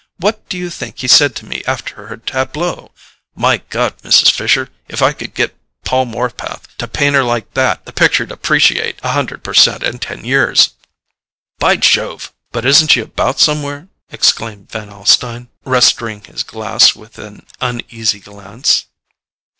[0.17, 2.89] What do you think he said to me after her TABLEAU?
[3.35, 4.31] 'My God, Mrs.
[4.31, 8.97] Fisher, if I could get Paul Morpeth to paint her like that, the picture'd appreciate
[9.03, 10.71] a hundred per cent in ten years.'"
[11.59, 18.21] "By Jove,—but isn't she about somewhere?" exclaimed Van Alstyne, restoring his glass with an uneasy
[18.21, 18.87] glance.